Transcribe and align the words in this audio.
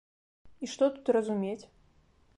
І 0.67 0.69
што 0.71 0.89
тут 0.95 1.13
разумець? 1.19 1.65